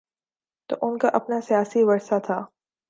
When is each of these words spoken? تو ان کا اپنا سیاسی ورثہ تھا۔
تو 0.69 0.75
ان 0.81 0.97
کا 0.97 1.07
اپنا 1.13 1.41
سیاسی 1.41 1.83
ورثہ 1.83 2.19
تھا۔ 2.25 2.39